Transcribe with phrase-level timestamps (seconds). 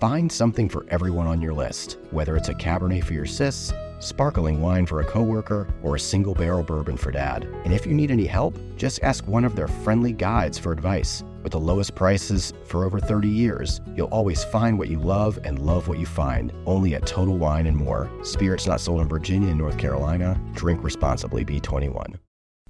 [0.00, 4.62] Find something for everyone on your list, whether it's a Cabernet for your sis, sparkling
[4.62, 7.48] wine for a coworker, or a single barrel bourbon for dad.
[7.64, 11.24] And if you need any help, just ask one of their friendly guides for advice.
[11.42, 15.58] With the lowest prices for over 30 years, you'll always find what you love and
[15.58, 16.52] love what you find.
[16.64, 18.08] Only at Total Wine and More.
[18.22, 20.40] Spirits not sold in Virginia and North Carolina.
[20.54, 22.14] Drink responsibly, B21.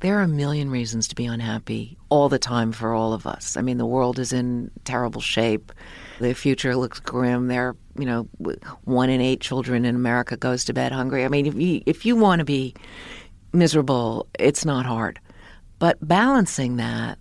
[0.00, 3.54] There are a million reasons to be unhappy all the time for all of us.
[3.58, 5.72] I mean, the world is in terrible shape.
[6.18, 7.48] The future looks grim.
[7.48, 8.28] There, you know,
[8.84, 11.24] one in eight children in America goes to bed hungry.
[11.24, 12.74] I mean, if you, if you want to be
[13.52, 15.20] miserable, it's not hard.
[15.78, 17.18] But balancing that,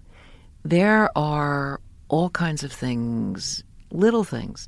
[0.63, 4.67] there are all kinds of things, little things,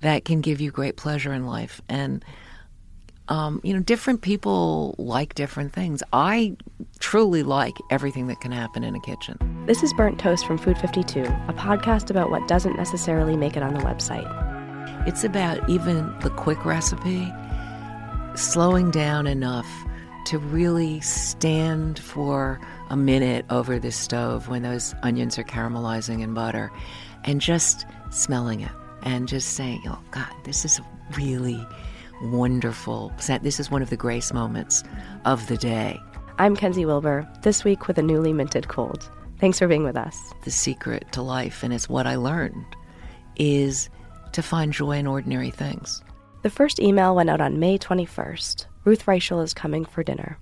[0.00, 1.80] that can give you great pleasure in life.
[1.88, 2.24] And
[3.30, 6.02] um, you know, different people like different things.
[6.12, 6.56] I
[6.98, 9.38] truly like everything that can happen in a kitchen.
[9.66, 13.62] This is Burnt Toast from Food 52, a podcast about what doesn't necessarily make it
[13.62, 14.28] on the website.
[15.06, 17.32] It's about even the quick recipe,
[18.34, 19.68] slowing down enough
[20.26, 26.34] to really stand for a minute over the stove when those onions are caramelizing in
[26.34, 26.70] butter
[27.24, 30.80] and just smelling it and just saying, oh, God, this is
[31.16, 31.66] really
[32.22, 33.12] wonderful.
[33.42, 34.84] This is one of the grace moments
[35.24, 36.00] of the day.
[36.38, 39.10] I'm Kenzi Wilbur, this week with a newly minted cold.
[39.38, 40.18] Thanks for being with us.
[40.44, 42.76] The secret to life, and it's what I learned,
[43.36, 43.88] is
[44.32, 46.02] to find joy in ordinary things.
[46.42, 48.66] The first email went out on May 21st.
[48.84, 50.38] Ruth Reichl is coming for dinner.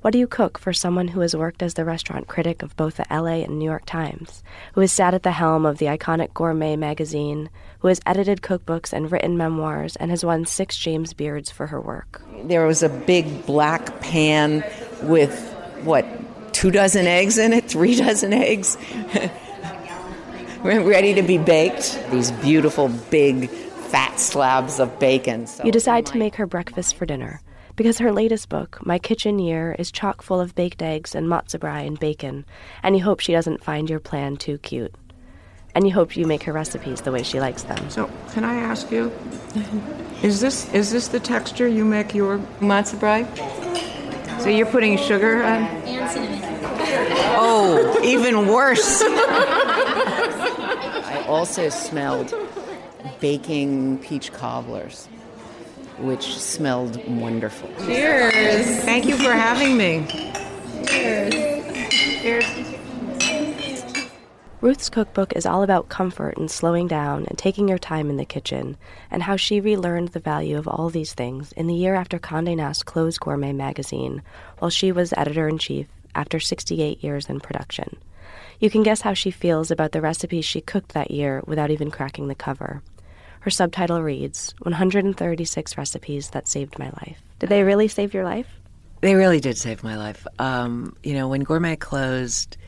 [0.00, 2.96] What do you cook for someone who has worked as the restaurant critic of both
[2.96, 4.44] the LA and New York Times,
[4.74, 7.50] who has sat at the helm of the iconic Gourmet magazine,
[7.80, 11.80] who has edited cookbooks and written memoirs, and has won six James Beards for her
[11.80, 12.22] work?
[12.44, 14.64] There was a big black pan
[15.02, 15.36] with,
[15.82, 16.06] what,
[16.52, 18.78] two dozen eggs in it, three dozen eggs?
[20.62, 22.00] ready to be baked.
[22.12, 25.48] These beautiful, big, fat slabs of bacon.
[25.48, 27.40] So you decide to make her breakfast for dinner
[27.78, 31.60] because her latest book, My Kitchen Year, is chock full of baked eggs and matzo
[31.60, 32.44] brei and bacon,
[32.82, 34.92] and you hope she doesn't find your plan too cute.
[35.76, 37.88] And you hope you make her recipes the way she likes them.
[37.88, 39.12] So, can I ask you,
[40.24, 43.24] is this is this the texture you make your matzo brei?
[44.40, 45.62] So you're putting sugar on?
[45.62, 46.40] And cinnamon.
[47.40, 49.02] Oh, even worse.
[49.06, 52.34] I also smelled
[53.20, 55.06] baking peach cobblers
[56.00, 57.68] which smelled wonderful.
[57.86, 58.84] Cheers.
[58.84, 60.06] Thank you for having me.
[60.86, 61.34] Cheers.
[61.90, 62.68] Cheers.
[64.60, 68.24] Ruth's cookbook is all about comfort and slowing down and taking your time in the
[68.24, 68.76] kitchen,
[69.08, 72.56] and how she relearned the value of all these things in the year after Condé
[72.56, 74.20] Nast closed Gourmet magazine,
[74.58, 77.96] while she was editor in chief after 68 years in production.
[78.58, 81.92] You can guess how she feels about the recipes she cooked that year without even
[81.92, 82.82] cracking the cover.
[83.48, 87.22] Her subtitle reads 136 Recipes That Saved My Life.
[87.38, 88.46] Did they really save your life?
[89.00, 90.26] They really did save my life.
[90.38, 92.58] Um, you know, when Gourmet closed,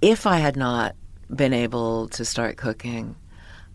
[0.00, 0.94] if I had not
[1.34, 3.16] been able to start cooking,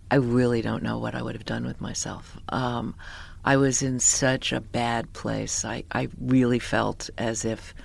[0.09, 2.37] I really don't know what I would have done with myself.
[2.47, 2.95] Um,
[3.43, 5.65] I was in such a bad place.
[5.65, 7.75] I, I really felt as if,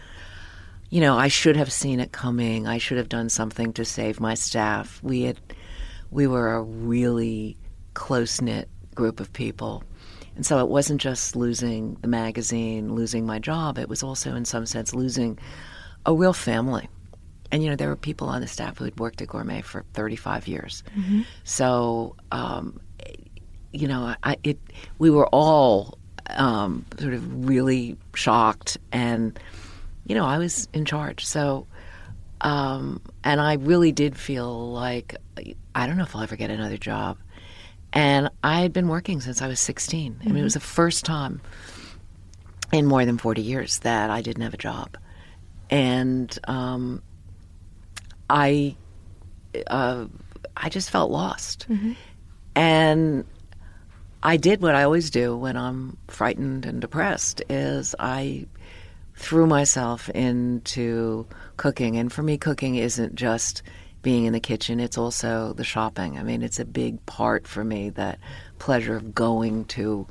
[0.88, 2.69] you know, I should have seen it coming.
[2.69, 5.00] I should have done something to save my staff.
[5.03, 5.41] We had
[6.11, 7.56] we were a really
[7.94, 9.83] close knit group of people.
[10.37, 14.44] And so it wasn't just losing the magazine, losing my job, it was also, in
[14.44, 15.39] some sense, losing
[16.05, 16.89] a real family.
[17.50, 19.84] And, you know, there were people on the staff who had worked at Gourmet for
[19.94, 20.83] 35 years.
[20.97, 21.22] Mm-hmm.
[21.44, 22.81] So, um,
[23.73, 24.59] you know, I, it,
[24.99, 25.99] we were all
[26.31, 28.79] um, sort of really shocked.
[28.93, 29.38] And,
[30.06, 31.25] you know, I was in charge.
[31.25, 31.67] So,
[32.41, 35.17] um, and I really did feel like
[35.75, 37.19] I don't know if I'll ever get another job.
[37.93, 40.15] And I had been working since I was 16.
[40.15, 40.29] Mm-hmm.
[40.29, 41.41] I mean, it was the first time
[42.73, 44.97] in more than 40 years that I didn't have a job.
[45.71, 47.03] And um,
[48.29, 48.77] I,
[49.67, 50.06] uh,
[50.56, 51.67] I just felt lost.
[51.69, 51.93] Mm-hmm.
[52.55, 53.25] And
[54.23, 58.47] I did what I always do when I'm frightened and depressed is I
[59.15, 61.97] threw myself into cooking.
[61.97, 63.62] And for me, cooking isn't just
[64.03, 66.17] being in the kitchen, it's also the shopping.
[66.17, 68.20] I mean, it's a big part for me that
[68.61, 70.06] pleasure of going to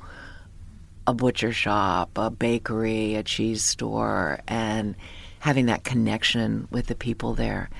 [1.06, 4.96] a butcher shop, a bakery, a cheese store, and
[5.38, 7.70] having that connection with the people there.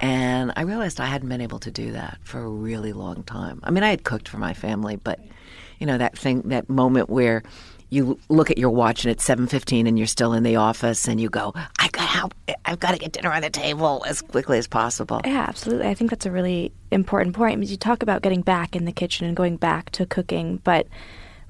[0.00, 3.60] And I realized I hadn't been able to do that for a really long time.
[3.64, 5.18] I mean, I had cooked for my family, but
[5.80, 7.42] you know that thing, that moment where
[7.90, 11.08] you look at your watch and it's seven fifteen, and you're still in the office,
[11.08, 12.34] and you go, "I got help.
[12.64, 15.88] I've got to get dinner on the table as quickly as possible." Yeah, absolutely.
[15.88, 17.64] I think that's a really important point.
[17.64, 20.86] You talk about getting back in the kitchen and going back to cooking, but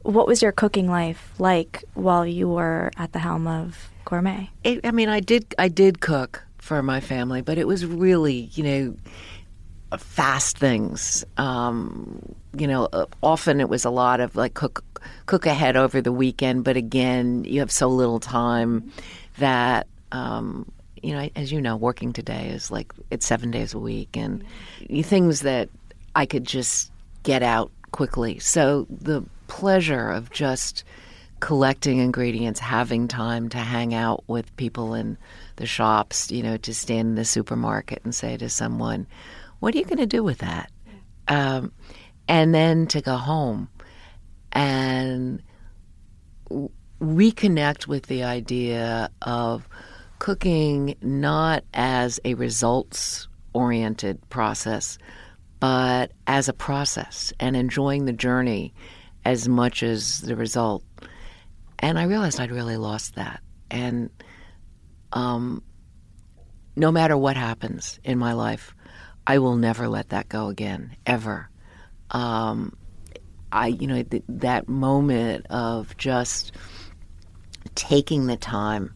[0.03, 4.51] what was your cooking life like while you were at the helm of Gourmet?
[4.65, 8.51] It, I mean, I did I did cook for my family, but it was really,
[8.53, 8.97] you know,
[9.97, 11.25] fast things.
[11.37, 14.85] Um, you know, uh, often it was a lot of like cook
[15.27, 18.93] cook ahead over the weekend, but again, you have so little time
[19.39, 20.71] that um,
[21.03, 24.45] you know, as you know, working today is like it's seven days a week, and
[25.05, 25.69] things that
[26.15, 26.91] I could just
[27.23, 28.39] get out quickly.
[28.39, 30.85] So the pleasure of just
[31.41, 35.17] collecting ingredients, having time to hang out with people in
[35.57, 39.07] the shops, you know, to stand in the supermarket and say to someone,
[39.61, 40.71] What are you going to do with that?
[41.29, 41.73] Um,
[42.27, 43.69] and then to go home
[44.53, 45.43] and
[47.01, 49.69] reconnect with the idea of
[50.19, 54.99] cooking not as a results oriented process,
[55.61, 58.75] but as a process and enjoying the journey
[59.25, 60.85] as much as the result.
[61.79, 63.41] And I realized I'd really lost that.
[63.71, 64.11] And
[65.13, 65.63] um,
[66.77, 68.75] no matter what happens in my life,
[69.27, 71.51] I will never let that go again, ever.
[72.11, 72.77] Um,
[73.53, 76.53] I, you know, th- that moment of just
[77.75, 78.95] taking the time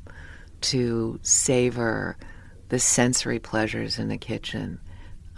[0.63, 2.17] to savor
[2.69, 4.81] the sensory pleasures in the kitchen,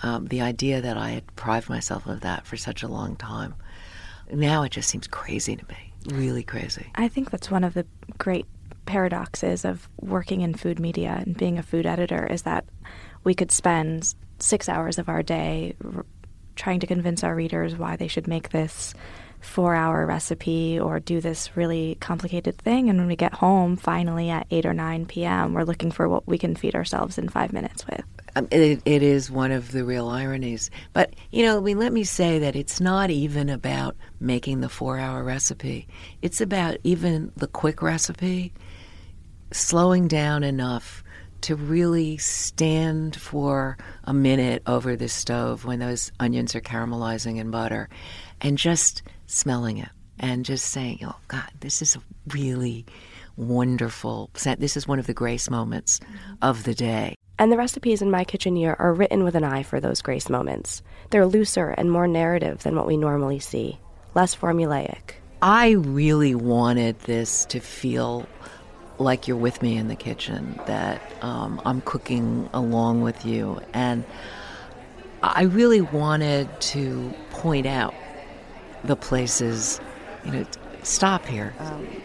[0.02, 3.54] um, the idea that I had deprived myself of that for such a long time,
[4.30, 6.86] now it just seems crazy to me, really crazy.
[6.94, 7.86] I think that's one of the
[8.18, 8.46] great
[8.86, 12.64] paradoxes of working in food media and being a food editor is that
[13.24, 16.04] we could spend six hours of our day r-
[16.56, 18.94] trying to convince our readers why they should make this
[19.44, 22.88] four hour recipe or do this really complicated thing.
[22.88, 26.26] And when we get home, finally at 8 or 9 p.m., we're looking for what
[26.26, 28.02] we can feed ourselves in five minutes with.
[28.36, 30.70] Um, it, it is one of the real ironies.
[30.92, 34.68] But, you know, I mean, let me say that it's not even about making the
[34.68, 35.86] four hour recipe,
[36.22, 38.52] it's about even the quick recipe
[39.52, 41.03] slowing down enough
[41.44, 47.50] to really stand for a minute over the stove when those onions are caramelizing in
[47.50, 47.90] butter
[48.40, 52.86] and just smelling it and just saying, oh, God, this is a really
[53.36, 54.58] wonderful scent.
[54.58, 56.34] This is one of the grace moments mm-hmm.
[56.40, 57.14] of the day.
[57.38, 60.30] And the recipes in My Kitchen Year are written with an eye for those grace
[60.30, 60.80] moments.
[61.10, 63.78] They're looser and more narrative than what we normally see,
[64.14, 65.16] less formulaic.
[65.42, 68.26] I really wanted this to feel
[68.98, 73.60] like you're with me in the kitchen, that um, I'm cooking along with you.
[73.72, 74.04] And
[75.22, 77.94] I really wanted to point out
[78.84, 79.80] the places,
[80.24, 80.46] you know,
[80.82, 81.54] stop here,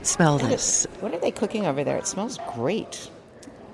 [0.02, 0.88] smell this.
[1.00, 1.98] What are they cooking over there?
[1.98, 3.12] It smells great.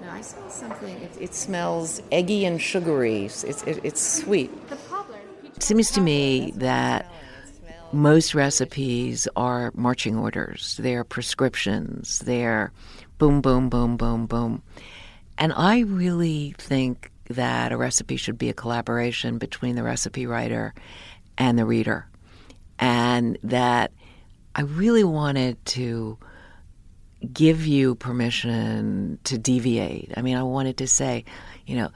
[0.02, 0.96] No, I smell something.
[0.98, 3.26] It, it smells eggy and sugary.
[3.26, 4.52] It's, it, it's sweet.
[5.56, 7.10] It seems to me that
[7.92, 12.74] most recipes are marching orders, they're prescriptions, they're
[13.18, 14.64] boom, boom, boom, boom, boom.
[15.38, 20.74] And I really think that a recipe should be a collaboration between the recipe writer
[21.38, 22.08] and the reader.
[22.80, 23.92] And that
[24.54, 26.18] I really wanted to
[27.34, 30.14] give you permission to deviate.
[30.16, 31.26] I mean, I wanted to say,
[31.66, 31.90] you know,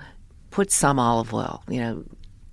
[0.51, 2.03] put some olive oil, you know,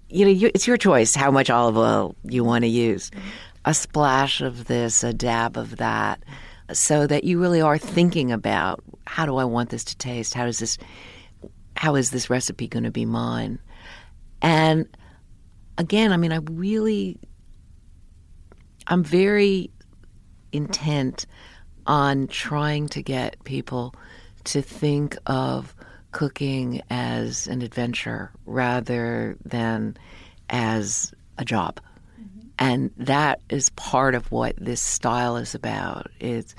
[0.09, 3.11] you know, you, it's your choice how much olive oil you want to use.
[3.11, 3.29] Mm-hmm.
[3.65, 6.23] A splash of this, a dab of that,
[6.73, 10.35] so that you really are thinking about how do I want this to taste?
[10.35, 10.79] How does this,
[11.77, 13.59] how is this recipe going to be mine?
[14.43, 14.89] And
[15.79, 17.19] again, I mean, I really,
[18.87, 19.71] I'm very
[20.53, 21.27] intent
[21.87, 23.95] on trying to get people
[24.45, 25.75] to think of
[26.13, 29.97] cooking as an adventure rather than
[30.49, 31.81] as a job.
[32.59, 36.11] And that is part of what this style is about.
[36.21, 36.55] It's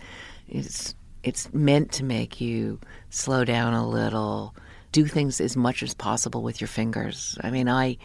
[0.47, 4.55] it's it's meant to make you slow down a little,
[4.91, 7.37] do things as much as possible with your fingers.
[7.41, 7.97] I mean, I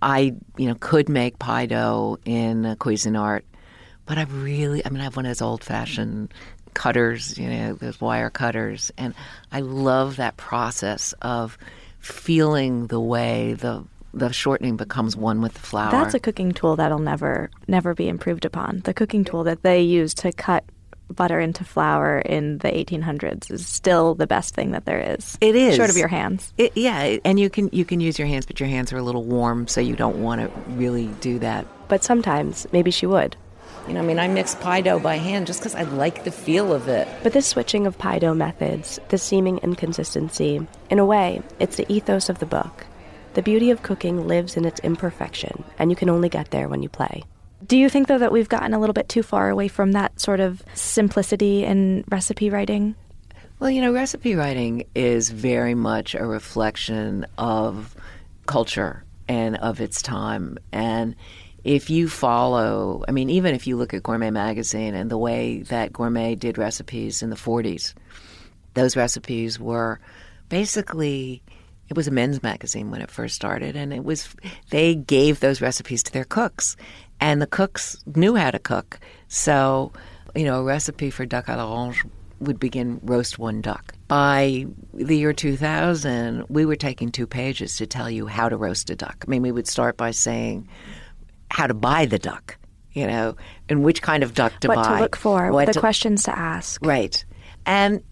[0.00, 3.42] I you know could make pie dough in a Cuisinart,
[4.06, 6.32] but I really I mean I have one of those old fashioned
[6.72, 9.14] cutters, you know, those wire cutters, and
[9.52, 11.56] I love that process of
[12.00, 13.84] feeling the way the
[14.14, 15.90] the shortening becomes one with the flour.
[15.90, 18.80] That's a cooking tool that'll never never be improved upon.
[18.84, 20.64] The cooking tool that they use to cut
[21.10, 25.36] butter into flour in the 1800s is still the best thing that there is.
[25.40, 25.76] It is.
[25.76, 26.52] short of your hands.
[26.56, 29.02] It, yeah, and you can you can use your hands, but your hands are a
[29.02, 31.66] little warm, so you don't want to really do that.
[31.88, 33.36] But sometimes maybe she would.
[33.86, 36.30] You know, I mean, I mix pie dough by hand just because I like the
[36.30, 37.06] feel of it.
[37.22, 41.90] But this switching of pie dough methods, this seeming inconsistency, in a way, it's the
[41.92, 42.86] ethos of the book.
[43.34, 46.82] The beauty of cooking lives in its imperfection, and you can only get there when
[46.82, 47.24] you play.
[47.66, 50.20] Do you think, though, that we've gotten a little bit too far away from that
[50.20, 52.94] sort of simplicity in recipe writing?
[53.58, 57.96] Well, you know, recipe writing is very much a reflection of
[58.46, 60.58] culture and of its time.
[60.70, 61.16] And
[61.64, 65.62] if you follow, I mean, even if you look at Gourmet Magazine and the way
[65.62, 67.94] that Gourmet did recipes in the 40s,
[68.74, 69.98] those recipes were
[70.50, 71.42] basically
[71.88, 74.28] it was a men's magazine when it first started and it was
[74.70, 76.76] they gave those recipes to their cooks
[77.20, 78.98] and the cooks knew how to cook
[79.28, 79.92] so
[80.34, 82.04] you know a recipe for duck à l'orange
[82.40, 87.86] would begin roast one duck by the year 2000 we were taking two pages to
[87.86, 90.68] tell you how to roast a duck i mean we would start by saying
[91.50, 92.58] how to buy the duck
[92.92, 93.36] you know
[93.68, 96.22] and which kind of duck to what buy to look for, what the to- questions
[96.24, 96.84] to ask.
[96.84, 97.24] Right.
[97.66, 98.02] And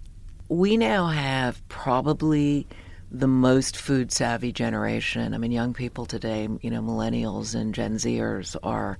[0.48, 2.66] we now have probably
[3.12, 5.34] the most food savvy generation.
[5.34, 8.98] I mean, young people today, you know, millennials and Gen Zers are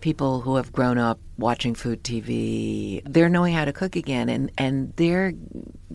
[0.00, 3.02] people who have grown up watching food TV.
[3.04, 5.34] They're knowing how to cook again, and, and they're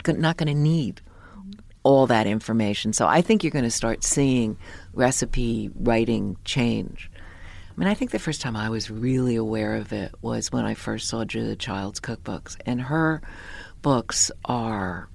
[0.06, 1.00] not going to need
[1.82, 2.92] all that information.
[2.92, 4.56] So I think you're going to start seeing
[4.92, 7.10] recipe writing change.
[7.76, 10.64] I mean, I think the first time I was really aware of it was when
[10.64, 13.22] I first saw Julia Child's cookbooks, and her
[13.82, 15.08] books are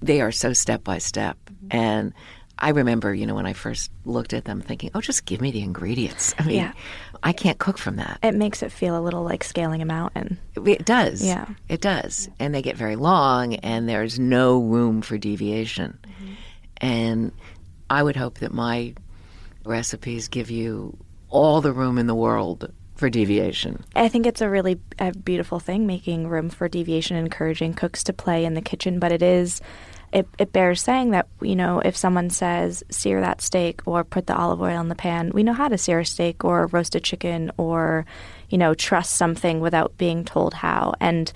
[0.00, 1.38] they are so step by step.
[1.46, 1.76] Mm-hmm.
[1.76, 2.12] And
[2.58, 5.50] I remember, you know, when I first looked at them, thinking, "Oh, just give me
[5.50, 6.72] the ingredients." I mean, Yeah.
[7.22, 8.18] I can't cook from that.
[8.22, 10.38] It makes it feel a little like scaling a mountain.
[10.54, 11.24] It does.
[11.24, 11.46] Yeah.
[11.68, 12.28] It does.
[12.38, 15.98] And they get very long, and there's no room for deviation.
[16.02, 16.32] Mm-hmm.
[16.78, 17.32] And
[17.88, 18.94] I would hope that my
[19.64, 20.96] recipes give you
[21.30, 22.70] all the room in the world
[23.04, 23.84] for deviation.
[23.94, 28.14] I think it's a really a beautiful thing making room for deviation, encouraging cooks to
[28.14, 28.98] play in the kitchen.
[28.98, 29.60] But it is,
[30.10, 34.26] it, it bears saying that, you know, if someone says sear that steak or put
[34.26, 36.94] the olive oil in the pan, we know how to sear a steak or roast
[36.94, 38.06] a chicken or,
[38.48, 40.94] you know, trust something without being told how.
[40.98, 41.30] And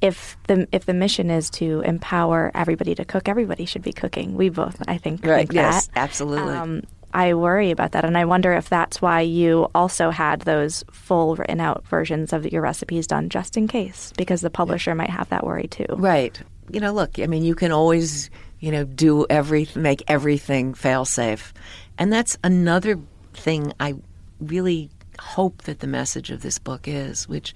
[0.00, 4.36] if the if the mission is to empower everybody to cook, everybody should be cooking.
[4.36, 5.98] We both, I think, think Yes, that.
[5.98, 6.54] absolutely.
[6.54, 10.84] Um, I worry about that, and I wonder if that's why you also had those
[10.90, 15.10] full written out versions of your recipes done just in case, because the publisher might
[15.10, 15.86] have that worry too.
[15.90, 16.40] Right.
[16.70, 18.28] You know, look, I mean, you can always,
[18.60, 21.54] you know, do everything, make everything fail safe.
[21.96, 23.00] And that's another
[23.32, 23.94] thing I
[24.40, 27.54] really hope that the message of this book is, which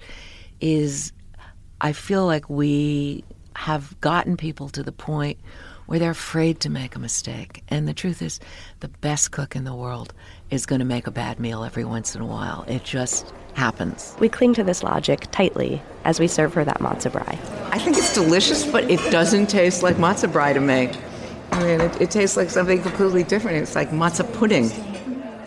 [0.59, 1.13] is
[1.79, 3.23] I feel like we
[3.55, 5.37] have gotten people to the point
[5.85, 7.63] where they're afraid to make a mistake.
[7.67, 8.39] And the truth is,
[8.79, 10.13] the best cook in the world
[10.49, 12.65] is going to make a bad meal every once in a while.
[12.67, 14.15] It just happens.
[14.19, 17.37] We cling to this logic tightly as we serve her that matzo brei.
[17.71, 20.91] I think it's delicious, but it doesn't taste like matzo brei to me.
[21.51, 23.57] I mean, it, it tastes like something completely different.
[23.57, 24.71] It's like matzo pudding.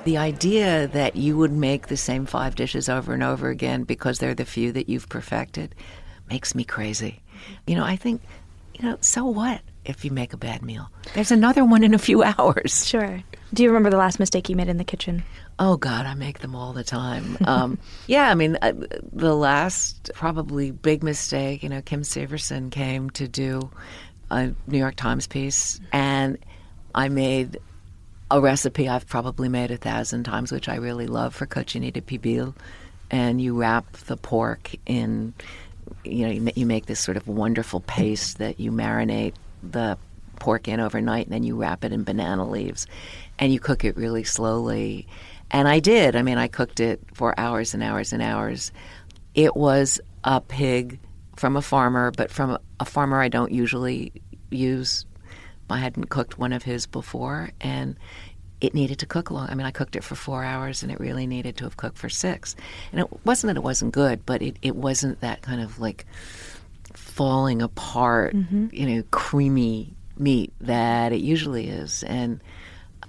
[0.05, 4.21] The idea that you would make the same five dishes over and over again because
[4.21, 5.75] they're the few that you've perfected
[6.31, 7.23] makes me crazy.
[7.66, 8.23] You know, I think,
[8.75, 10.90] you know, so what if you make a bad meal?
[11.14, 12.87] There's another one in a few hours.
[12.87, 13.23] Sure.
[13.55, 15.23] Do you remember the last mistake you made in the kitchen?
[15.59, 17.38] Oh God, I make them all the time.
[17.47, 17.78] Um,
[18.09, 18.73] yeah, I mean, uh,
[19.12, 21.62] the last probably big mistake.
[21.62, 23.71] You know, Kim Severson came to do
[24.31, 26.38] a New York Times piece, and
[26.95, 27.59] I made
[28.31, 32.55] a recipe I've probably made a thousand times, which I really love for cochinita pibil.
[33.11, 35.33] And you wrap the pork in,
[36.05, 39.98] you know, you make this sort of wonderful paste that you marinate the
[40.38, 42.86] pork in overnight, and then you wrap it in banana leaves,
[43.38, 45.06] and you cook it really slowly.
[45.50, 46.16] And I did.
[46.16, 48.72] I mean, I cooked it for hours and hours and hours.
[49.34, 50.98] It was a pig
[51.36, 54.12] from a farmer, but from a farmer I don't usually
[54.50, 55.06] use.
[55.68, 57.96] I hadn't cooked one of his before, and
[58.60, 59.48] it needed to cook long.
[59.50, 61.98] I mean, I cooked it for four hours, and it really needed to have cooked
[61.98, 62.56] for six.
[62.90, 66.06] And it wasn't that it wasn't good, but it, it wasn't that kind of like
[67.16, 68.66] falling apart, mm-hmm.
[68.73, 72.02] you know, creamy meat that it usually is.
[72.02, 72.42] And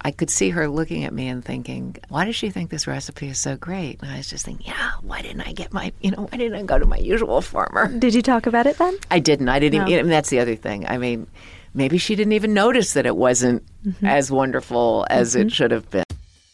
[0.00, 3.28] I could see her looking at me and thinking, why does she think this recipe
[3.28, 4.00] is so great?
[4.00, 6.58] And I was just thinking, yeah, why didn't I get my, you know, why didn't
[6.58, 7.88] I go to my usual farmer?
[7.98, 8.96] Did you talk about it then?
[9.10, 9.50] I didn't.
[9.50, 9.80] I didn't.
[9.80, 9.88] No.
[9.88, 10.88] Even, I mean, that's the other thing.
[10.88, 11.26] I mean,
[11.74, 14.06] maybe she didn't even notice that it wasn't mm-hmm.
[14.06, 15.48] as wonderful as it mm-hmm.
[15.48, 16.04] should have been.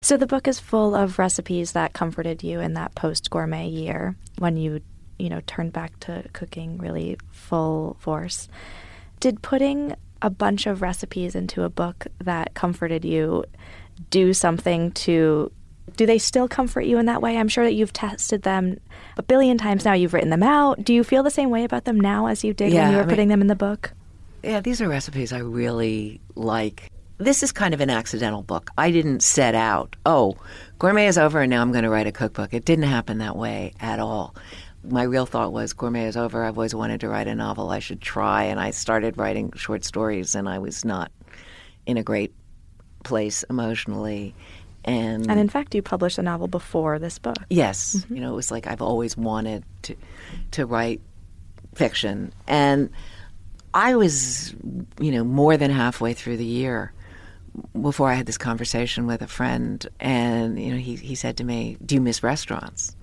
[0.00, 4.14] So the book is full of recipes that comforted you in that post gourmet year
[4.38, 4.80] when you,
[5.18, 8.48] you know, turned back to cooking really full force.
[9.18, 13.44] Did putting a bunch of recipes into a book that comforted you
[14.10, 15.50] do something to
[15.96, 17.36] do they still comfort you in that way?
[17.36, 18.78] I'm sure that you've tested them
[19.16, 19.94] a billion times now.
[19.94, 20.84] You've written them out.
[20.84, 22.96] Do you feel the same way about them now as you did Yeah, when you
[22.98, 23.92] were I mean- putting them in the book?
[24.44, 26.92] Yeah, these are recipes I really like.
[27.18, 28.70] This is kind of an accidental book.
[28.78, 30.36] I didn't set out, oh,
[30.78, 32.54] gourmet is over and now I'm going to write a cookbook.
[32.54, 34.34] It didn't happen that way at all.
[34.84, 36.44] My real thought was gourmet is over.
[36.44, 37.70] I've always wanted to write a novel.
[37.70, 38.44] I should try.
[38.44, 41.10] And I started writing short stories and I was not
[41.86, 42.32] in a great
[43.02, 44.34] place emotionally.
[44.84, 47.36] And, And in fact, you published a novel before this book.
[47.50, 48.14] Yes, mm-hmm.
[48.14, 49.96] you know, it was like I've always wanted to
[50.52, 51.00] to write
[51.74, 52.90] fiction, and
[53.74, 54.54] I was,
[54.98, 56.92] you know, more than halfway through the year
[57.80, 61.44] before I had this conversation with a friend, and you know, he he said to
[61.44, 62.96] me, "Do you miss restaurants?"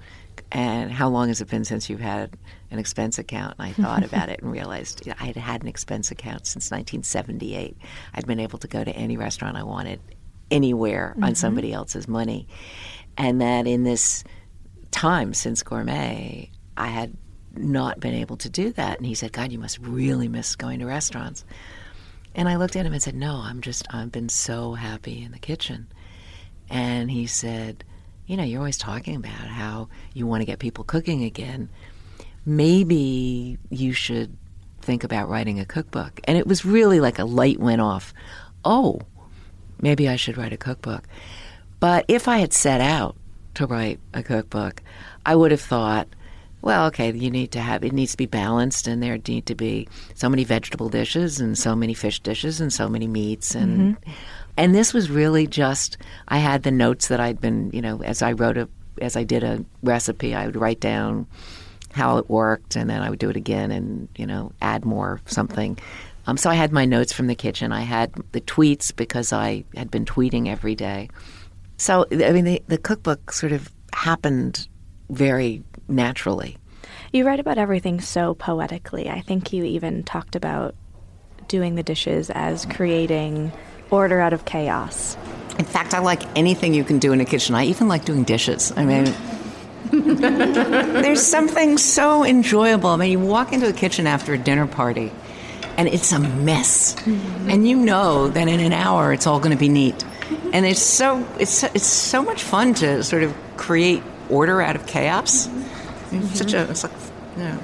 [0.51, 2.37] And how long has it been since you've had
[2.71, 3.55] an expense account?
[3.57, 6.47] And I thought about it and realized you know, I had had an expense account
[6.47, 7.77] since 1978.
[8.13, 9.99] I'd been able to go to any restaurant I wanted,
[10.51, 11.33] anywhere on mm-hmm.
[11.33, 12.47] somebody else's money.
[13.17, 14.23] And that in this
[14.91, 17.15] time since gourmet, I had
[17.55, 18.97] not been able to do that.
[18.97, 21.45] And he said, God, you must really miss going to restaurants.
[22.35, 25.31] And I looked at him and said, No, I'm just, I've been so happy in
[25.31, 25.87] the kitchen.
[26.69, 27.83] And he said,
[28.27, 31.69] You know, you're always talking about how you want to get people cooking again.
[32.45, 34.37] Maybe you should
[34.81, 36.19] think about writing a cookbook.
[36.25, 38.13] And it was really like a light went off.
[38.65, 39.00] Oh,
[39.81, 41.05] maybe I should write a cookbook.
[41.79, 43.15] But if I had set out
[43.55, 44.83] to write a cookbook,
[45.25, 46.07] I would have thought,
[46.65, 49.53] well, okay, you need to have it needs to be balanced, and there need to
[49.53, 53.95] be so many vegetable dishes, and so many fish dishes, and so many meats, and
[54.57, 58.23] and this was really just I had the notes that I'd been, you know, as
[58.23, 58.67] I wrote a
[58.99, 61.27] as I did a recipe, I would write down
[61.91, 65.21] how it worked, and then I would do it again, and you know, add more
[65.27, 65.77] something.
[66.25, 67.71] Um, so I had my notes from the kitchen.
[67.73, 71.09] I had the tweets because I had been tweeting every day.
[71.77, 74.67] So I mean, the, the cookbook sort of happened
[75.09, 76.57] very naturally.
[77.11, 79.09] You write about everything so poetically.
[79.09, 80.75] I think you even talked about
[81.48, 83.51] doing the dishes as creating
[83.91, 85.15] order out of chaos.
[85.57, 87.55] In fact, I like anything you can do in a kitchen.
[87.55, 88.74] I even like doing dishes.
[88.75, 89.13] I mean,
[89.91, 92.89] there's something so enjoyable.
[92.89, 95.11] I mean, you walk into a kitchen after a dinner party
[95.77, 96.96] and it's a mess.
[96.96, 97.50] Mm-hmm.
[97.50, 100.03] And you know that in an hour it's all going to be neat.
[100.53, 104.85] And it's so it's it's so much fun to sort of create order out of
[104.88, 105.50] chaos.
[106.11, 106.94] It's Such a it's like
[107.38, 107.59] you know,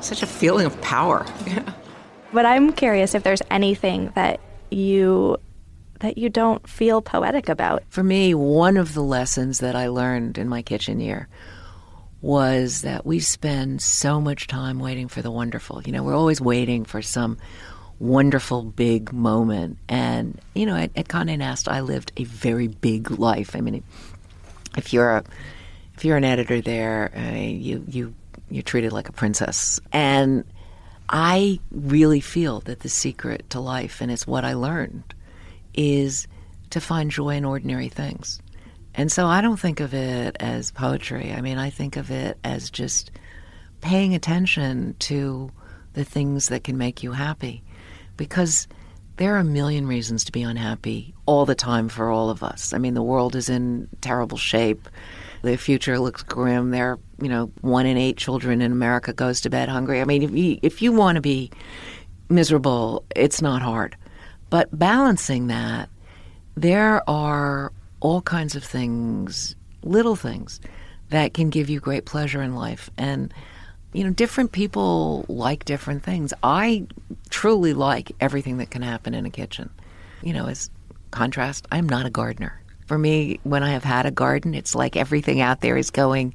[0.00, 1.24] such a feeling of power.
[1.46, 1.72] Yeah.
[2.32, 5.36] But I'm curious if there's anything that you
[6.00, 7.84] that you don't feel poetic about.
[7.88, 11.28] For me, one of the lessons that I learned in my kitchen year
[12.20, 15.82] was that we spend so much time waiting for the wonderful.
[15.82, 17.38] You know, we're always waiting for some
[17.98, 19.78] wonderful big moment.
[19.88, 23.54] And, you know, at, at Condé Nast, I lived a very big life.
[23.54, 23.84] I mean,
[24.76, 25.24] if you're a
[26.02, 28.12] if you're an editor there, uh, you you
[28.50, 29.78] you're treated like a princess.
[29.92, 30.42] And
[31.08, 35.14] I really feel that the secret to life, and it's what I learned,
[35.74, 36.26] is
[36.70, 38.42] to find joy in ordinary things.
[38.96, 41.32] And so I don't think of it as poetry.
[41.32, 43.12] I mean, I think of it as just
[43.80, 45.52] paying attention to
[45.92, 47.62] the things that can make you happy.
[48.16, 48.66] Because
[49.18, 52.72] there are a million reasons to be unhappy all the time for all of us.
[52.72, 54.88] I mean, the world is in terrible shape.
[55.42, 56.70] The future looks grim.
[56.70, 60.00] There, you know, one in eight children in America goes to bed hungry.
[60.00, 61.50] I mean, if you, if you want to be
[62.28, 63.96] miserable, it's not hard.
[64.50, 65.88] But balancing that,
[66.56, 70.60] there are all kinds of things, little things,
[71.10, 72.90] that can give you great pleasure in life.
[72.96, 73.34] And,
[73.92, 76.32] you know, different people like different things.
[76.42, 76.86] I
[77.30, 79.70] truly like everything that can happen in a kitchen.
[80.22, 80.70] You know, as
[81.10, 82.61] contrast, I'm not a gardener.
[82.92, 86.34] For me, when I have had a garden, it's like everything out there is going,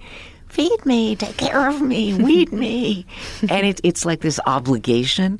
[0.50, 3.06] feed me, take care of me, weed me.
[3.48, 5.39] and it, it's like this obligation.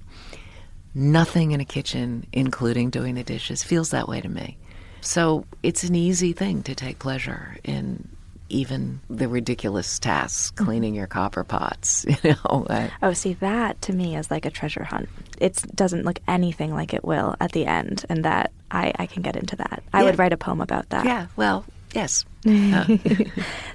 [0.94, 4.60] nothing in a kitchen, including doing the dishes, feels that way to me.
[5.02, 8.07] So it's an easy thing to take pleasure in
[8.50, 12.66] even the ridiculous tasks, cleaning your copper pots, you know.
[12.70, 15.10] I- Oh, see, that to me is like a treasure hunt.
[15.40, 19.22] It doesn't look anything like it will at the end, and that I, I can
[19.22, 19.84] get into that.
[19.94, 21.06] I would write a poem about that.
[21.06, 22.26] yeah, well, yes.
[22.48, 22.86] Uh,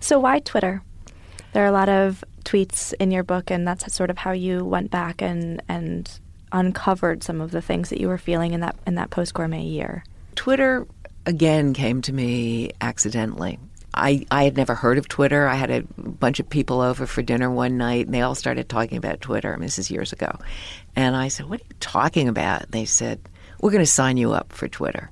[0.01, 0.83] So why Twitter?
[1.53, 4.65] There are a lot of tweets in your book, and that's sort of how you
[4.65, 6.11] went back and and
[6.51, 9.63] uncovered some of the things that you were feeling in that in that post gourmet
[9.63, 10.05] year.
[10.35, 10.87] Twitter
[11.27, 13.59] again came to me accidentally.
[13.95, 15.47] I, I had never heard of Twitter.
[15.47, 18.69] I had a bunch of people over for dinner one night, and they all started
[18.69, 19.53] talking about Twitter.
[19.53, 20.39] And this is years ago.
[20.97, 22.71] And I said, What are you talking about?
[22.71, 23.21] They said,
[23.61, 25.11] We're going to sign you up for Twitter.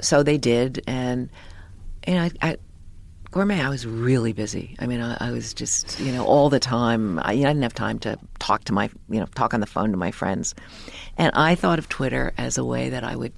[0.00, 0.82] So they did.
[0.86, 1.30] And,
[2.04, 2.56] and I, I,
[3.32, 4.76] gourmet, I was really busy.
[4.78, 7.18] I mean, I, I was just, you know, all the time.
[7.18, 9.60] I, you know, I didn't have time to talk to my, you know, talk on
[9.60, 10.54] the phone to my friends.
[11.16, 13.32] And I thought of Twitter as a way that I would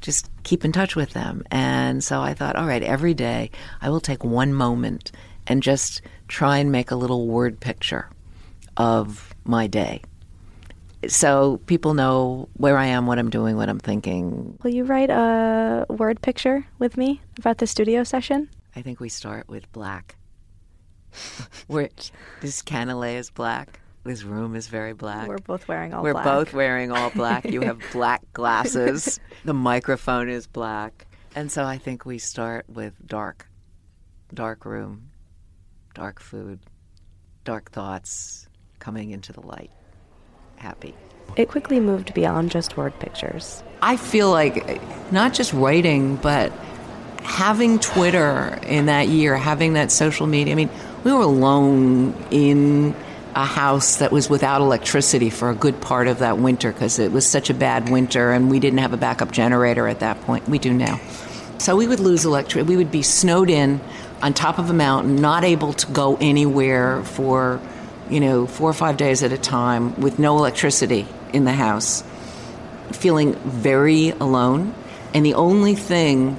[0.00, 1.44] just keep in touch with them.
[1.50, 5.12] And so I thought, all right, every day I will take one moment
[5.46, 8.08] and just try and make a little word picture
[8.76, 10.02] of my day.
[11.08, 14.58] So people know where I am, what I'm doing, what I'm thinking.
[14.62, 18.50] Will you write a word picture with me about the studio session?
[18.76, 20.16] I think we start with black.
[21.66, 21.88] Where
[22.40, 23.79] this canelé is black.
[24.04, 25.28] This room is very black.
[25.28, 26.14] We're both wearing all black.
[26.14, 26.24] We're black.
[26.24, 27.44] both wearing all black.
[27.44, 29.20] You have black glasses.
[29.44, 31.06] the microphone is black.
[31.34, 33.46] And so I think we start with dark.
[34.32, 35.10] Dark room,
[35.94, 36.60] dark food,
[37.44, 39.70] dark thoughts coming into the light.
[40.56, 40.94] Happy.
[41.36, 43.62] It quickly moved beyond just word pictures.
[43.82, 44.80] I feel like
[45.12, 46.52] not just writing, but
[47.22, 50.52] having Twitter in that year, having that social media.
[50.52, 50.70] I mean,
[51.04, 52.94] we were alone in
[53.34, 57.12] a house that was without electricity for a good part of that winter because it
[57.12, 60.48] was such a bad winter and we didn't have a backup generator at that point.
[60.48, 61.00] We do now.
[61.58, 62.68] So we would lose electricity.
[62.68, 63.80] We would be snowed in
[64.22, 67.60] on top of a mountain, not able to go anywhere for,
[68.08, 72.02] you know, four or five days at a time with no electricity in the house
[72.92, 74.74] feeling very alone.
[75.14, 76.38] And the only thing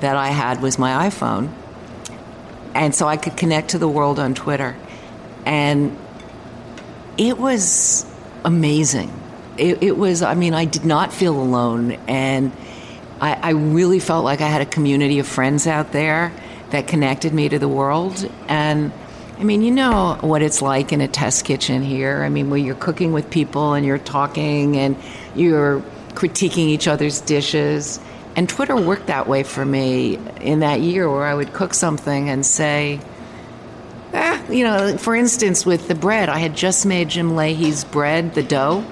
[0.00, 1.52] that I had was my iPhone.
[2.74, 4.76] And so I could connect to the world on Twitter.
[5.44, 5.96] And
[7.20, 8.06] it was
[8.44, 9.12] amazing.
[9.58, 11.92] It, it was, I mean, I did not feel alone.
[12.08, 12.50] And
[13.20, 16.32] I, I really felt like I had a community of friends out there
[16.70, 18.26] that connected me to the world.
[18.48, 18.90] And
[19.38, 22.22] I mean, you know what it's like in a test kitchen here.
[22.22, 24.96] I mean, where you're cooking with people and you're talking and
[25.34, 25.80] you're
[26.14, 28.00] critiquing each other's dishes.
[28.34, 32.30] And Twitter worked that way for me in that year where I would cook something
[32.30, 32.98] and say,
[34.52, 38.42] you know, for instance, with the bread, I had just made Jim Lahey's bread, the
[38.42, 38.84] dough,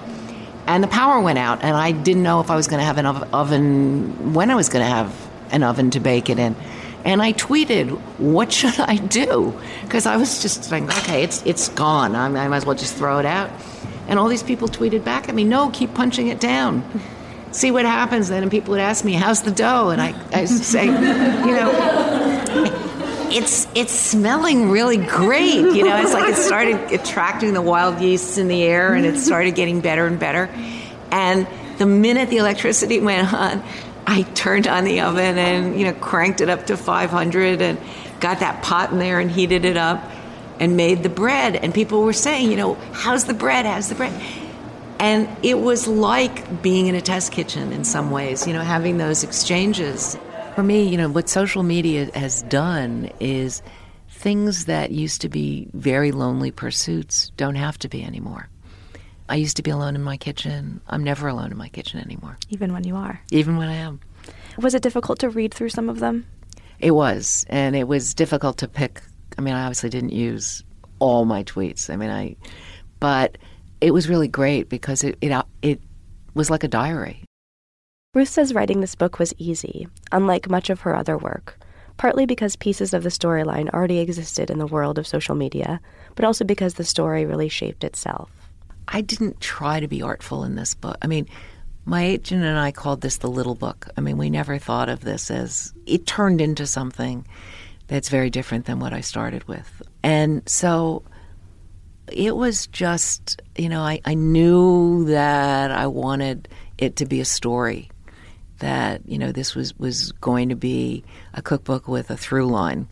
[0.67, 2.99] and the power went out, and I didn't know if I was going to have
[2.99, 5.15] an oven, when I was going to have
[5.51, 6.55] an oven to bake it in.
[7.05, 11.69] And I tweeted, "What should I do?" Because I was just thinking, "Okay, it's it's
[11.71, 12.15] gone.
[12.15, 13.51] I, I might as well just throw it out."
[14.09, 16.83] And all these people tweeted back at me, "No, keep punching it down.
[17.53, 20.45] See what happens." Then, and people would ask me, "How's the dough?" And I I
[20.45, 20.87] say,
[21.47, 22.08] "You know."
[23.33, 25.57] It's it's smelling really great.
[25.57, 29.15] You know, it's like it started attracting the wild yeasts in the air, and it
[29.15, 29.21] mm-hmm.
[29.21, 30.49] started getting better and better.
[31.11, 31.47] And
[31.79, 33.63] the minute the electricity went on,
[34.07, 37.79] I turned on the oven and you know cranked it up to 500 and
[38.21, 40.03] got that pot in there and heated it up
[40.61, 41.57] and made the bread.
[41.57, 43.65] And people were saying, you know, how's the bread?
[43.65, 44.13] How's the bread?
[44.99, 48.99] And it was like being in a test kitchen in some ways, you know, having
[48.99, 50.19] those exchanges.
[50.59, 53.63] For me, you know, what social media has done is
[54.11, 58.49] things that used to be very lonely pursuits don't have to be anymore.
[59.29, 60.81] I used to be alone in my kitchen.
[60.89, 63.21] I'm never alone in my kitchen anymore, Even when you are.
[63.31, 64.01] even when I am.
[64.61, 66.27] Was it difficult to read through some of them?
[66.81, 69.01] It was, and it was difficult to pick.
[69.39, 70.65] I mean, I obviously didn't use
[70.99, 71.89] all my tweets.
[71.89, 72.35] I mean, I,
[72.99, 73.39] but
[73.81, 75.81] it was really great because it it it
[76.35, 77.23] was like a diary.
[78.19, 81.57] Ruth says writing this book was easy, unlike much of her other work,
[81.99, 85.81] partly because pieces of the storyline already existed in the world of social media,
[86.17, 88.29] but also because the story really shaped itself.
[88.89, 90.97] I didn't try to be artful in this book.
[91.01, 91.29] I mean,
[91.85, 93.89] my agent and I called this the little book.
[93.97, 97.25] I mean, we never thought of this as it turned into something
[97.87, 99.81] that's very different than what I started with.
[100.03, 101.05] And so
[102.11, 107.25] it was just, you know, I, I knew that I wanted it to be a
[107.25, 107.91] story,
[108.59, 112.89] that, you know, this was, was going to be a cookbook with a through line.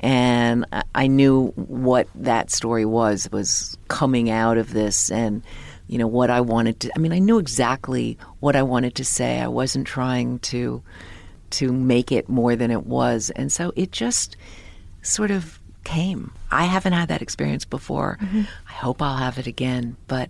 [0.00, 5.42] And I- I knew what that story was, was coming out of this and
[5.88, 6.90] you know, what I wanted to.
[6.94, 9.40] I mean, I knew exactly what I wanted to say.
[9.40, 10.82] I wasn't trying to
[11.52, 14.36] to make it more than it was, and so it just
[15.00, 16.30] sort of came.
[16.50, 18.18] I haven't had that experience before.
[18.20, 18.42] Mm-hmm.
[18.68, 20.28] I hope I'll have it again, but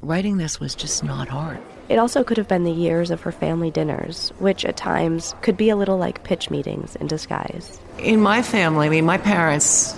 [0.00, 1.58] writing this was just not hard.
[1.88, 5.56] It also could have been the years of her family dinners, which at times could
[5.56, 7.78] be a little like pitch meetings in disguise.
[7.98, 9.94] In my family, I mean, my parents,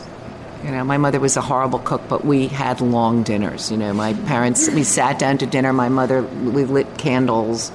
[0.64, 3.70] you know, my mother was a horrible cook, but we had long dinners.
[3.70, 5.72] You know, my parents, we sat down to dinner.
[5.72, 7.70] My mother, we lit candles,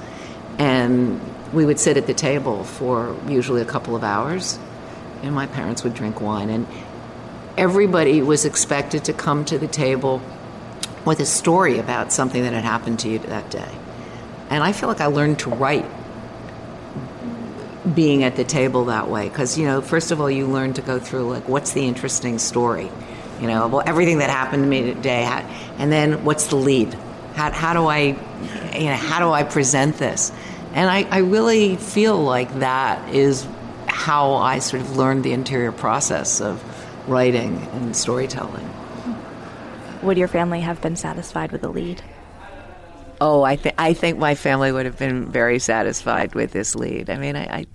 [0.58, 1.18] and
[1.54, 4.58] we would sit at the table for usually a couple of hours,
[5.22, 6.50] and my parents would drink wine.
[6.50, 6.66] And
[7.56, 10.20] everybody was expected to come to the table
[11.06, 13.70] with a story about something that had happened to you that day.
[14.52, 15.86] And I feel like I learned to write
[17.94, 20.82] being at the table that way because you know first of all you learn to
[20.82, 22.90] go through like what's the interesting story?
[23.40, 25.24] You know well everything that happened to me today
[25.78, 26.92] and then what's the lead?
[27.34, 27.98] How, how do i
[28.76, 30.30] you know how do i present this?
[30.74, 33.48] And I, I really feel like that is
[33.86, 36.62] how i sort of learned the interior process of
[37.08, 38.68] writing and storytelling.
[40.02, 42.02] Would your family have been satisfied with the lead?
[43.24, 47.08] Oh, I think I think my family would have been very satisfied with this lead.
[47.08, 47.66] I mean, I, I,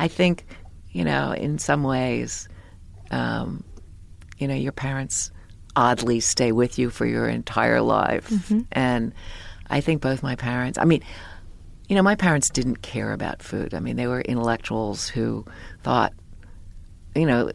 [0.00, 0.44] I think,
[0.90, 2.48] you know, in some ways,
[3.12, 3.62] um,
[4.38, 5.30] you know, your parents
[5.76, 8.28] oddly stay with you for your entire life,
[8.72, 9.12] and
[9.70, 10.76] I think both my parents.
[10.76, 11.04] I mean,
[11.88, 13.74] you know, my parents didn't care about food.
[13.74, 15.44] I mean, they were intellectuals who
[15.84, 16.14] thought,
[17.14, 17.52] you know,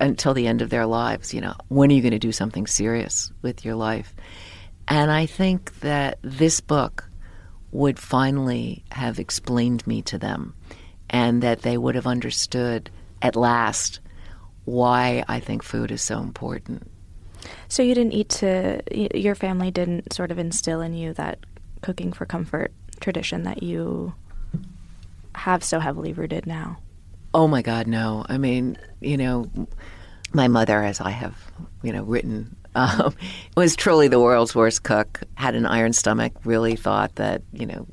[0.00, 2.66] until the end of their lives, you know, when are you going to do something
[2.66, 4.14] serious with your life?
[4.90, 7.08] And I think that this book
[7.70, 10.54] would finally have explained me to them
[11.08, 12.90] and that they would have understood
[13.22, 14.00] at last
[14.64, 16.90] why I think food is so important.
[17.68, 18.82] So you didn't eat to,
[19.16, 21.38] your family didn't sort of instill in you that
[21.82, 24.12] cooking for comfort tradition that you
[25.36, 26.78] have so heavily rooted now.
[27.32, 28.26] Oh my God, no.
[28.28, 29.48] I mean, you know,
[30.32, 31.36] my mother, as I have,
[31.82, 33.14] you know, written, um,
[33.56, 35.22] was truly the world's worst cook.
[35.34, 36.32] Had an iron stomach.
[36.44, 37.86] Really thought that you know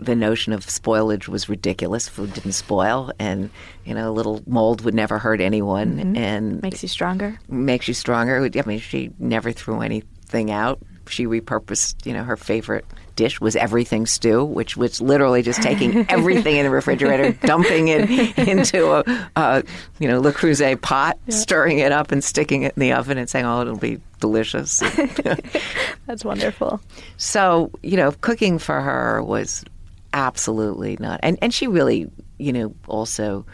[0.00, 2.08] the notion of spoilage was ridiculous.
[2.08, 3.50] Food didn't spoil, and
[3.84, 7.38] you know, a little mold would never hurt anyone, and Makes you stronger.
[7.48, 8.44] makes you stronger.
[8.54, 10.80] I mean, she never threw anything out.
[11.10, 12.84] She repurposed, you know, her favorite
[13.18, 18.38] dish was everything stew, which was literally just taking everything in the refrigerator, dumping it
[18.48, 19.62] into a, a
[19.98, 23.28] you know, Le Creuset pot, stirring it up and sticking it in the oven and
[23.28, 24.78] saying, "Oh, it'll be delicious."
[26.06, 26.80] That's wonderful.
[27.16, 29.64] So, you know, cooking for her was
[30.12, 31.20] absolutely not.
[31.22, 33.44] And and she really, you know, also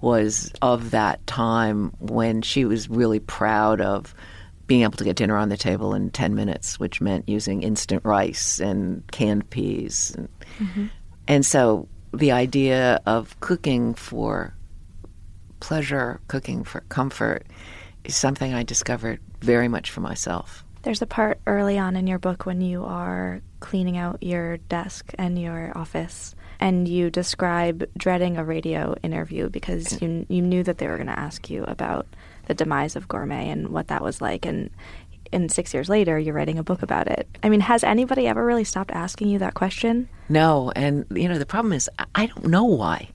[0.00, 4.14] was of that time when she was really proud of
[4.66, 8.04] being able to get dinner on the table in 10 minutes, which meant using instant
[8.04, 10.12] rice and canned peas.
[10.16, 10.86] And, mm-hmm.
[11.28, 14.54] and so the idea of cooking for
[15.60, 17.46] pleasure, cooking for comfort,
[18.04, 20.64] is something I discovered very much for myself.
[20.82, 25.12] There's a part early on in your book when you are cleaning out your desk
[25.18, 30.78] and your office, and you describe dreading a radio interview because you you knew that
[30.78, 32.06] they were going to ask you about
[32.46, 34.70] the demise of gourmet and what that was like, and
[35.32, 37.28] and six years later, you're writing a book about it.
[37.42, 40.08] I mean, has anybody ever really stopped asking you that question?
[40.28, 43.10] No, and you know the problem is I- I don't know why.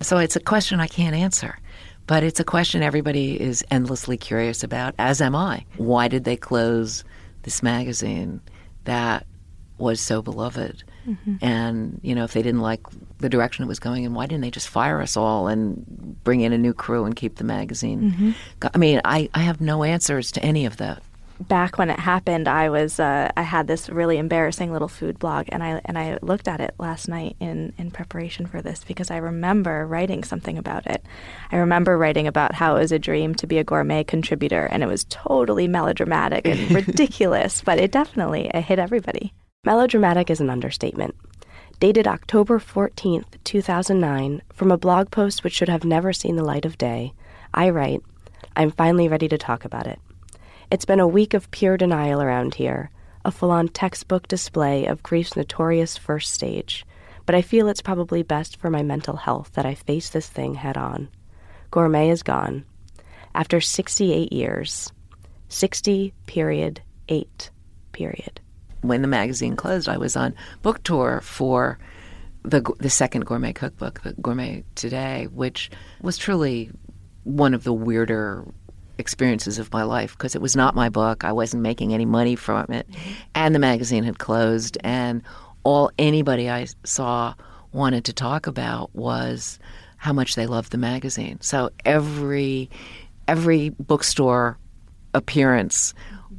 [0.00, 1.58] So it's a question I can't answer.
[2.06, 5.64] But it's a question everybody is endlessly curious about, as am I.
[5.76, 7.04] Why did they close
[7.42, 8.40] this magazine
[8.84, 9.26] that
[9.78, 10.82] was so beloved?
[11.40, 12.80] And, you know, if they didn't like
[13.18, 16.40] the direction it was going in, why didn't they just fire us all and bring
[16.40, 18.34] in a new crew and keep the magazine?
[18.74, 21.02] I mean, I, I have no answers to any of that.
[21.48, 25.46] back when it happened, I was uh, I had this really embarrassing little food blog,
[25.48, 29.10] and I and I looked at it last night in in preparation for this because
[29.10, 31.04] I remember writing something about it.
[31.50, 34.82] I remember writing about how it was a dream to be a gourmet contributor, and
[34.82, 39.32] it was totally melodramatic and ridiculous, but it definitely it hit everybody.
[39.62, 41.14] Melodramatic is an understatement.
[41.80, 46.64] Dated October 14th, 2009, from a blog post which should have never seen the light
[46.64, 47.12] of day,
[47.52, 48.02] I write,
[48.56, 49.98] I'm finally ready to talk about it.
[50.70, 52.88] It's been a week of pure denial around here,
[53.22, 56.86] a full on textbook display of grief's notorious first stage,
[57.26, 60.54] but I feel it's probably best for my mental health that I face this thing
[60.54, 61.10] head on.
[61.70, 62.64] Gourmet is gone.
[63.34, 64.90] After 68 years.
[65.50, 67.50] 60, period, 8,
[67.92, 68.40] period.
[68.82, 71.78] When the magazine closed, I was on book tour for
[72.42, 76.70] the the second gourmet cookbook, the Gourmet Today, which was truly
[77.24, 78.46] one of the weirder
[78.98, 81.24] experiences of my life because it was not my book.
[81.24, 82.88] I wasn't making any money from it.
[82.88, 83.12] Mm-hmm.
[83.34, 84.78] And the magazine had closed.
[84.82, 85.22] And
[85.64, 87.34] all anybody I saw
[87.72, 89.58] wanted to talk about was
[89.96, 91.38] how much they loved the magazine.
[91.40, 92.70] So every
[93.26, 94.58] every bookstore
[95.14, 95.94] appearance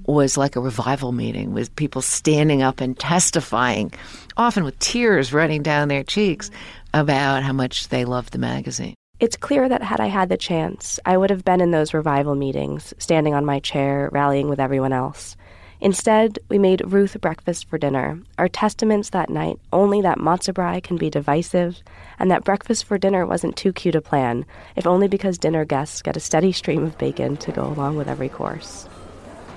[0.06, 3.94] was like a revival meeting with people standing up and testifying,
[4.38, 6.50] often with tears running down their cheeks,
[6.94, 8.96] about how much they loved the magazine.
[9.20, 12.34] It's clear that had I had the chance, I would have been in those revival
[12.34, 15.38] meetings, standing on my chair, rallying with everyone else.
[15.80, 20.98] Instead, we made Ruth breakfast for dinner, our testaments that night only that matzo can
[20.98, 21.82] be divisive,
[22.20, 26.04] and that breakfast for dinner wasn't too cute a plan, if only because dinner guests
[26.04, 28.88] get a steady stream of bacon to go along with every course.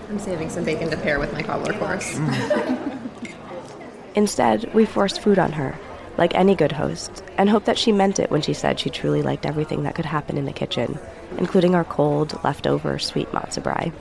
[0.09, 2.19] I'm saving some bacon to pair with my cobbler course.
[4.15, 5.79] Instead, we forced food on her,
[6.19, 9.23] like any good host, and hoped that she meant it when she said she truly
[9.23, 10.99] liked everything that could happen in the kitchen,
[11.39, 13.93] including our cold, leftover sweet matzo brei.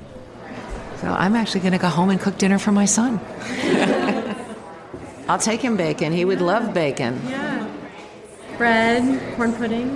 [1.01, 3.19] So I'm actually going to go home and cook dinner for my son.
[5.27, 6.13] I'll take him bacon.
[6.13, 7.21] He would love bacon.
[7.27, 7.67] Yeah.
[8.57, 9.89] Bread, corn pudding.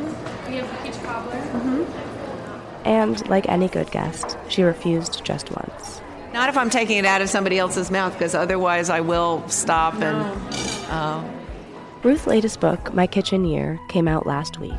[0.49, 1.35] You have peach cobbler.
[1.35, 2.16] Mm-hmm.
[2.87, 6.01] And, like any good guest, she refused just once.
[6.33, 9.95] Not if I'm taking it out of somebody else's mouth, because otherwise I will stop
[9.95, 10.17] and.
[10.89, 11.23] Uh,
[12.03, 14.71] Ruth's latest book, My Kitchen Year, came out last week.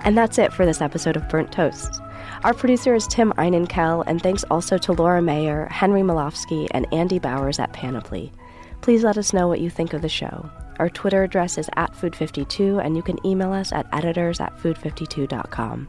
[0.00, 2.00] And that's it for this episode of Burnt Toast.
[2.42, 7.18] Our producer is Tim Einenkel, and thanks also to Laura Mayer, Henry Malofsky, and Andy
[7.18, 8.32] Bowers at Panoply.
[8.80, 10.50] Please let us know what you think of the show.
[10.78, 15.88] Our Twitter address is at Food52, and you can email us at editors at food52.com.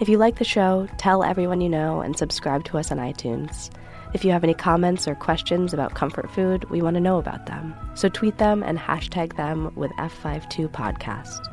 [0.00, 3.70] If you like the show, tell everyone you know and subscribe to us on iTunes.
[4.12, 7.46] If you have any comments or questions about comfort food, we want to know about
[7.46, 7.74] them.
[7.94, 11.50] So tweet them and hashtag them with F52 Podcast.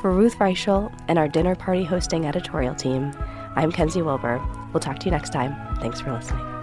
[0.00, 3.12] For Ruth Reichl and our dinner party hosting editorial team,
[3.54, 4.44] I'm Kenzi Wilbur.
[4.72, 5.54] We'll talk to you next time.
[5.80, 6.55] Thanks for listening.